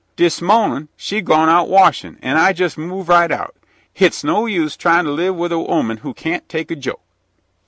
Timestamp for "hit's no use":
3.93-4.75